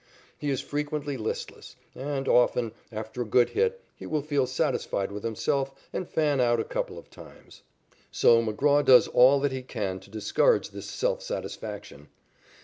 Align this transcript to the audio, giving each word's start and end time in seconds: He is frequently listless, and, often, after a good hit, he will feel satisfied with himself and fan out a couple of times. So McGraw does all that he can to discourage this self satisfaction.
He 0.35 0.49
is 0.49 0.61
frequently 0.61 1.15
listless, 1.15 1.75
and, 1.93 2.27
often, 2.27 2.71
after 2.91 3.21
a 3.21 3.27
good 3.27 3.51
hit, 3.51 3.83
he 3.95 4.07
will 4.07 4.23
feel 4.23 4.47
satisfied 4.47 5.11
with 5.11 5.21
himself 5.23 5.75
and 5.93 6.09
fan 6.09 6.41
out 6.41 6.59
a 6.59 6.63
couple 6.63 6.97
of 6.97 7.11
times. 7.11 7.61
So 8.11 8.41
McGraw 8.43 8.83
does 8.83 9.07
all 9.09 9.39
that 9.41 9.51
he 9.51 9.61
can 9.61 9.99
to 9.99 10.09
discourage 10.09 10.71
this 10.71 10.87
self 10.87 11.21
satisfaction. 11.21 12.07